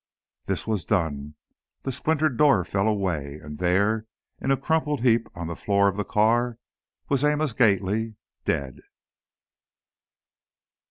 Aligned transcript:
This 0.45 0.65
was 0.65 0.83
done, 0.83 1.35
the 1.83 1.91
splintered 1.91 2.35
door 2.35 2.65
fell 2.65 2.87
away, 2.87 3.35
and 3.39 3.59
there, 3.59 4.07
in 4.41 4.49
a 4.49 4.57
crumpled 4.57 5.01
heap 5.01 5.27
on 5.37 5.45
the 5.45 5.55
floor 5.55 5.87
of 5.87 5.95
the 5.95 6.03
car, 6.03 6.57
was 7.07 7.23
Amos 7.23 7.53
Gately, 7.53 8.15
dead. 8.43 8.79